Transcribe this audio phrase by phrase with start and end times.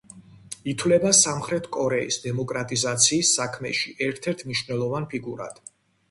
[0.71, 5.61] ითვლება სამხრეთ კორეის დემოკრატიზაციის საქმეში ერთ-ერთ მნიშვნელოვან ფიგურად.